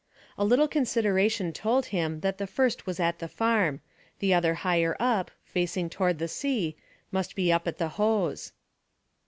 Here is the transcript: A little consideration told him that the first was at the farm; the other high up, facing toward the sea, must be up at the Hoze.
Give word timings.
A 0.35 0.43
little 0.43 0.67
consideration 0.67 1.53
told 1.53 1.85
him 1.93 2.21
that 2.21 2.39
the 2.39 2.47
first 2.47 2.87
was 2.87 2.99
at 2.99 3.19
the 3.19 3.27
farm; 3.27 3.81
the 4.17 4.33
other 4.33 4.55
high 4.55 4.83
up, 4.83 5.29
facing 5.43 5.91
toward 5.91 6.17
the 6.17 6.27
sea, 6.27 6.75
must 7.11 7.35
be 7.35 7.53
up 7.53 7.67
at 7.67 7.77
the 7.77 7.89
Hoze. 7.89 8.51